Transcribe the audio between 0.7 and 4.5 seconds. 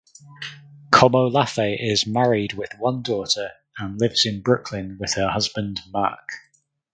Komolafe is married with one daughter and lives in